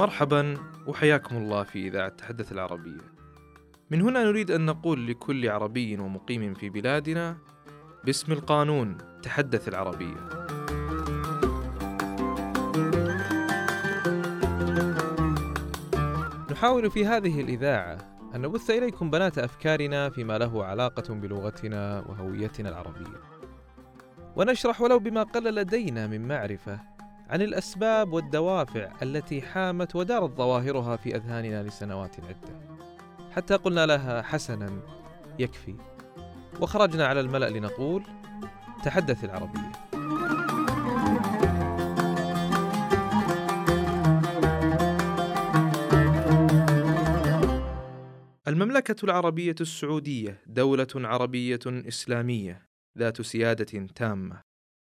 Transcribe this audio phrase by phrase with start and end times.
[0.00, 3.00] مرحبا وحياكم الله في إذاعة تحدث العربية.
[3.90, 7.36] من هنا نريد أن نقول لكل عربي ومقيم في بلادنا
[8.04, 10.16] باسم القانون تحدث العربية.
[16.50, 17.98] نحاول في هذه الإذاعة
[18.34, 23.20] أن نبث إليكم بنات أفكارنا فيما له علاقة بلغتنا وهويتنا العربية.
[24.36, 26.99] ونشرح ولو بما قل لدينا من معرفة
[27.30, 32.60] عن الأسباب والدوافع التي حامت ودارت ظواهرها في أذهاننا لسنوات عدة.
[33.30, 34.80] حتى قلنا لها حسنا
[35.38, 35.76] يكفي.
[36.60, 38.02] وخرجنا على الملأ لنقول
[38.84, 39.72] تحدث العربية.
[48.48, 52.66] المملكة العربية السعودية دولة عربية إسلامية
[52.98, 54.40] ذات سيادة تامة.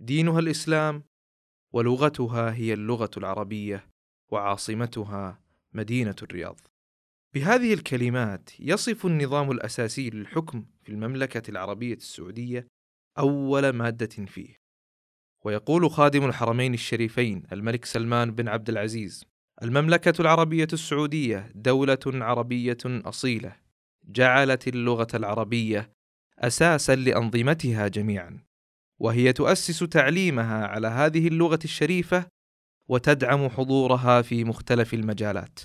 [0.00, 1.11] دينها الإسلام
[1.72, 3.86] ولغتها هي اللغة العربية
[4.32, 5.42] وعاصمتها
[5.72, 6.60] مدينة الرياض.
[7.34, 12.66] بهذه الكلمات يصف النظام الأساسي للحكم في المملكة العربية السعودية
[13.18, 14.62] أول مادة فيه.
[15.44, 19.24] ويقول خادم الحرمين الشريفين الملك سلمان بن عبد العزيز:
[19.62, 23.56] المملكة العربية السعودية دولة عربية أصيلة
[24.04, 25.92] جعلت اللغة العربية
[26.38, 28.51] أساسا لأنظمتها جميعا.
[29.02, 32.26] وهي تؤسس تعليمها على هذه اللغة الشريفة
[32.88, 35.60] وتدعم حضورها في مختلف المجالات.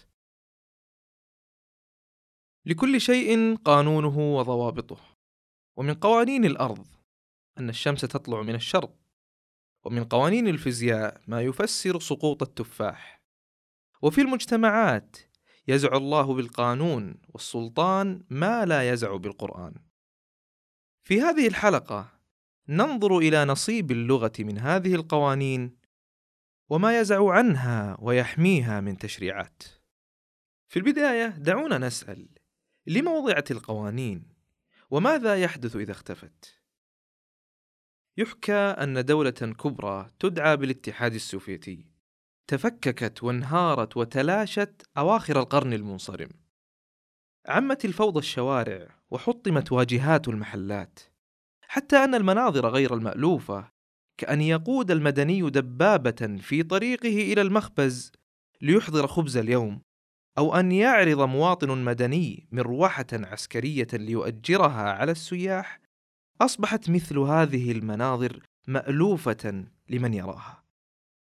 [2.66, 4.98] لكل شيء قانونه وضوابطه.
[5.78, 6.88] ومن قوانين الأرض
[7.58, 8.96] أن الشمس تطلع من الشرق.
[9.86, 13.22] ومن قوانين الفيزياء ما يفسر سقوط التفاح.
[14.02, 15.18] وفي المجتمعات
[15.68, 19.76] يزع الله بالقانون والسلطان ما لا يزع بالقرآن.
[21.04, 22.17] في هذه الحلقة
[22.70, 25.78] ننظر إلى نصيب اللغة من هذه القوانين
[26.70, 29.64] وما يزع عنها ويحميها من تشريعات.
[30.68, 32.30] في البداية دعونا نسأل
[32.88, 34.24] لما وضعت القوانين
[34.90, 36.62] وماذا يحدث إذا اختفت؟
[38.18, 41.86] يحكى أن دولة كبرى تدعى بالاتحاد السوفيتي
[42.48, 46.30] تفككت وانهارت وتلاشت أواخر القرن المنصرم.
[47.46, 51.00] عمت الفوضى الشوارع وحطمت واجهات المحلات.
[51.78, 53.72] حتى أن المناظر غير المألوفة
[54.18, 58.12] كأن يقود المدني دبابة في طريقه إلى المخبز
[58.62, 59.82] ليحضر خبز اليوم
[60.38, 65.80] أو أن يعرض مواطن مدني مروحة عسكرية ليؤجرها على السياح
[66.42, 70.64] أصبحت مثل هذه المناظر مألوفة لمن يراها.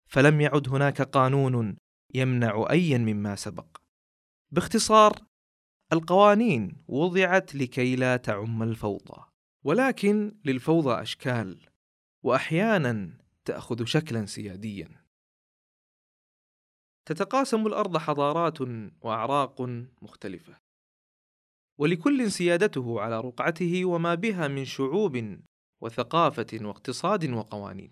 [0.07, 1.77] فلم يعد هناك قانون
[2.13, 3.77] يمنع أيا مما سبق.
[4.51, 5.19] باختصار
[5.93, 9.36] القوانين وضعت لكي لا تعم الفوضى.
[9.63, 11.69] ولكن للفوضى أشكال
[12.23, 15.07] وأحيانا تأخذ شكلا سياديا.
[17.05, 18.61] تتقاسم الأرض حضارات
[19.01, 19.61] وأعراق
[20.01, 20.57] مختلفة.
[21.77, 25.39] ولكل سيادته على رقعته وما بها من شعوب
[25.81, 27.91] وثقافة واقتصاد وقوانين.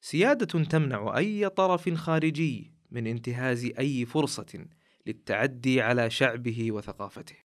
[0.00, 4.66] سيادة تمنع أي طرف خارجي من انتهاز أي فرصة
[5.06, 7.47] للتعدي على شعبه وثقافته.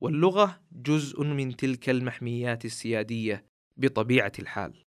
[0.00, 3.46] واللغة جزء من تلك المحميات السيادية
[3.76, 4.82] بطبيعة الحال.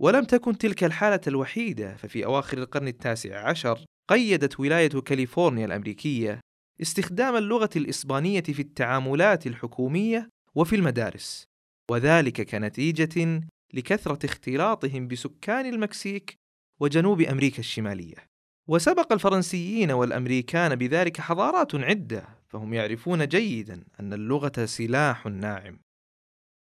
[0.00, 6.40] ولم تكن تلك الحالة الوحيدة ففي أواخر القرن التاسع عشر قيدت ولاية كاليفورنيا الأمريكية
[6.82, 11.44] استخدام اللغة الإسبانية في التعاملات الحكومية وفي المدارس
[11.90, 13.40] وذلك كنتيجة
[13.74, 16.34] لكثرة اختلاطهم بسكان المكسيك
[16.80, 18.29] وجنوب أمريكا الشمالية.
[18.70, 25.80] وسبق الفرنسيين والأمريكان بذلك حضارات عدة فهم يعرفون جيدا أن اللغة سلاح ناعم.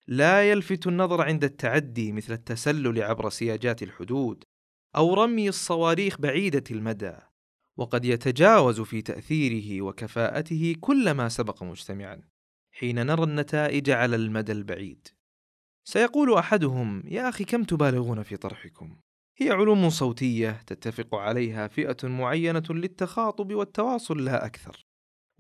[0.06, 4.44] لا يلفت النظر عند التعدي مثل التسلل عبر سياجات الحدود
[4.96, 7.16] أو رمي الصواريخ بعيدة المدى
[7.76, 12.20] وقد يتجاوز في تأثيره وكفاءته كل ما سبق مجتمعا
[12.72, 15.08] حين نرى النتائج على المدى البعيد.
[15.84, 18.96] سيقول أحدهم يا أخي كم تبالغون في طرحكم؟
[19.40, 24.85] هي علوم صوتية تتفق عليها فئة معينة للتخاطب والتواصل لا أكثر،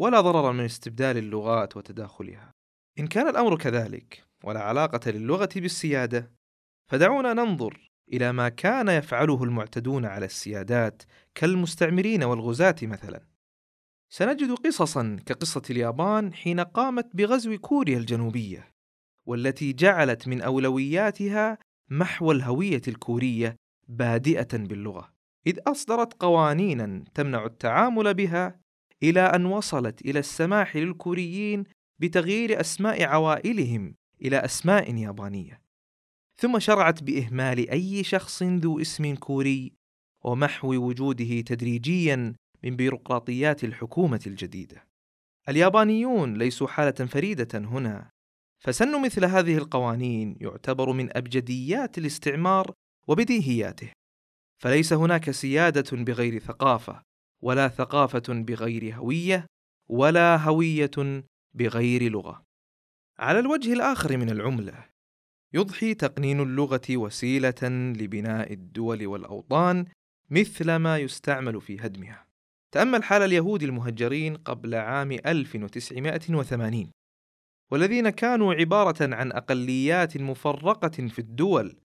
[0.00, 2.52] ولا ضرر من استبدال اللغات وتداخلها.
[2.98, 6.32] إن كان الأمر كذلك، ولا علاقة للغة بالسيادة،
[6.90, 11.02] فدعونا ننظر إلى ما كان يفعله المعتدون على السيادات
[11.34, 13.20] كالمستعمرين والغزاة مثلا
[14.12, 18.70] سنجد قصصا كقصة اليابان حين قامت بغزو كوريا الجنوبية
[19.26, 21.58] والتي جعلت من أولوياتها
[21.90, 23.56] محو الهوية الكورية
[23.88, 25.12] بادئة باللغة
[25.46, 28.60] إذ أصدرت قوانينا تمنع التعامل بها
[29.02, 31.64] إلى أن وصلت إلى السماح للكوريين
[31.98, 35.60] بتغيير أسماء عوائلهم إلى أسماء يابانية
[36.40, 39.72] ثم شرعت بإهمال أي شخص ذو اسم كوري
[40.24, 42.34] ومحو وجوده تدريجيا
[42.64, 44.86] من بيروقراطيات الحكومة الجديدة.
[45.48, 48.10] اليابانيون ليسوا حالة فريدة هنا،
[48.58, 52.72] فسن مثل هذه القوانين يعتبر من أبجديات الاستعمار
[53.08, 53.92] وبديهياته.
[54.62, 57.02] فليس هناك سيادة بغير ثقافة،
[57.42, 59.46] ولا ثقافة بغير هوية،
[59.88, 61.24] ولا هوية
[61.54, 62.42] بغير لغة.
[63.18, 64.84] على الوجه الآخر من العملة،
[65.54, 67.68] يضحي تقنين اللغة وسيلة
[67.98, 69.86] لبناء الدول والأوطان
[70.30, 72.28] مثل ما يستعمل في هدمها.
[72.72, 76.90] تأمل حال اليهود المهجرين قبل عام 1980
[77.72, 81.76] والذين كانوا عبارة عن أقليات مفرقة في الدول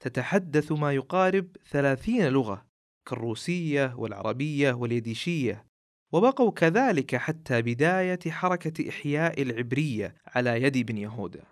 [0.00, 2.66] تتحدث ما يقارب ثلاثين لغة
[3.08, 5.68] كالروسية والعربية واليديشية.
[6.12, 11.44] وبقوا كذلك حتى بداية حركة إحياء العبرية على يد ابن يهوذا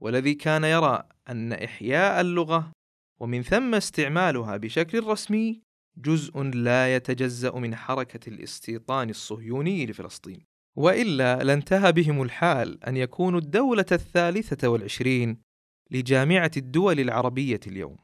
[0.00, 2.72] والذي كان يرى أن إحياء اللغة
[3.20, 5.62] ومن ثم استعمالها بشكل رسمي
[5.96, 10.40] جزء لا يتجزأ من حركة الاستيطان الصهيوني لفلسطين.
[10.76, 15.45] وإلا لانتهى بهم الحال أن يكونوا الدولة الثالثة والعشرين
[15.90, 17.96] لجامعة الدول العربية اليوم.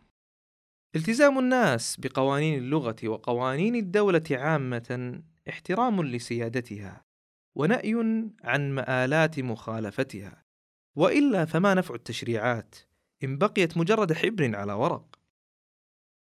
[0.97, 7.05] التزام الناس بقوانين اللغة وقوانين الدولة عامة احترام لسيادتها
[7.55, 7.95] ونأي
[8.45, 10.43] عن مآلات مخالفتها.
[10.97, 12.75] وإلا فما نفع التشريعات
[13.25, 15.19] إن بقيت مجرد حبر على ورق.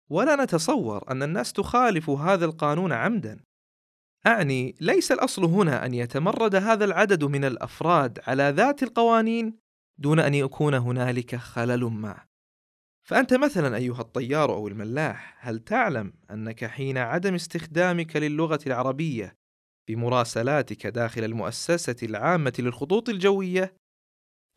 [0.09, 3.39] ولا نتصور أن الناس تخالف هذا القانون عمدا.
[4.27, 9.60] أعني ليس الأصل هنا أن يتمرد هذا العدد من الأفراد على ذات القوانين
[10.01, 12.19] دون أن يكون هنالك خلل ما
[13.07, 19.35] فأنت مثلا أيها الطيار أو الملاح هل تعلم أنك حين عدم استخدامك للغة العربية
[19.89, 23.73] بمراسلاتك داخل المؤسسة العامة للخطوط الجوية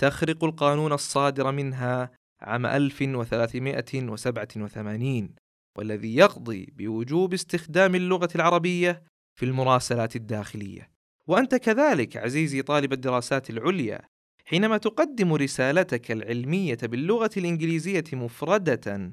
[0.00, 2.11] تخرق القانون الصادر منها
[2.41, 5.35] عام 1387
[5.79, 9.02] والذي يقضي بوجوب استخدام اللغة العربية
[9.38, 10.91] في المراسلات الداخلية.
[11.29, 14.13] وأنت كذلك عزيزي طالب الدراسات العليا
[14.46, 19.12] حينما تقدم رسالتك العلمية باللغة الإنجليزية مفردة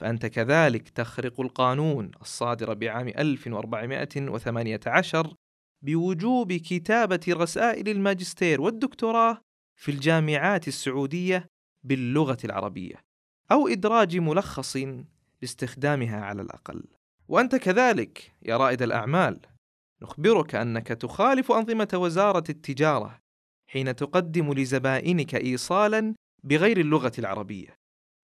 [0.00, 5.34] فأنت كذلك تخرق القانون الصادر بعام 1418
[5.82, 9.40] بوجوب كتابة رسائل الماجستير والدكتوراه
[9.80, 11.46] في الجامعات السعودية
[11.84, 12.94] باللغة العربية
[13.52, 14.76] أو إدراج ملخص
[15.40, 16.84] باستخدامها على الأقل.
[17.28, 19.40] وأنت كذلك يا رائد الأعمال
[20.02, 23.21] نخبرك أنك تخالف أنظمة وزارة التجارة
[23.72, 26.14] حين تقدم لزبائنك إيصالا
[26.44, 27.76] بغير اللغة العربية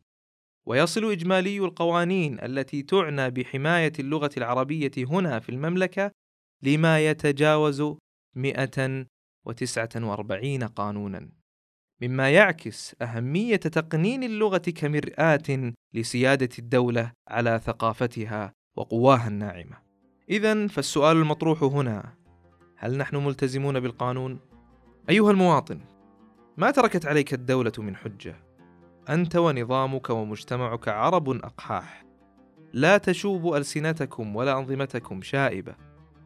[0.67, 6.11] ويصل إجمالي القوانين التي تعنى بحماية اللغة العربية هنا في المملكة
[6.63, 7.83] لما يتجاوز
[8.35, 11.29] 149 قانونا.
[12.01, 19.90] مما يعكس أهمية تقنين اللغة كمرآة لسيادة الدولة على ثقافتها وقواها الناعمة.
[20.31, 22.13] إذا فالسؤال المطروح هنا:
[22.77, 24.39] هل نحن ملتزمون بالقانون؟
[25.09, 25.79] أيها المواطن،
[26.57, 28.35] ما تركت عليك الدولة من حجة.
[29.09, 32.05] أنت ونظامك ومجتمعك عرب أقحاح.
[32.73, 35.75] لا تشوب ألسنتكم ولا أنظمتكم شائبة،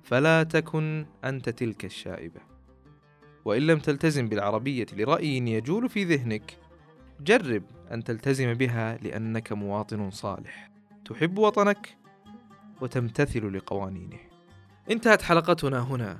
[0.03, 2.41] فلا تكن أنت تلك الشائبة.
[3.45, 6.57] وإن لم تلتزم بالعربية لرأي يجول في ذهنك
[7.21, 10.71] جرب أن تلتزم بها لأنك مواطن صالح
[11.05, 12.04] تحب وطنك
[12.81, 14.19] وتمتثل لقوانينه.
[14.91, 16.19] انتهت حلقتنا هنا.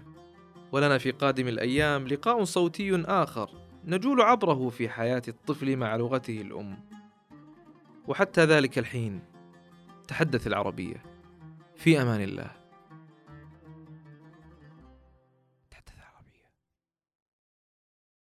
[0.71, 3.49] ولنا في قادم الأيام لقاء صوتي آخر
[3.85, 6.77] نجول عبره في حياة الطفل مع لغته الأم.
[8.07, 9.21] وحتى ذلك الحين
[10.07, 11.03] تحدث العربية.
[11.75, 12.64] في أمان الله.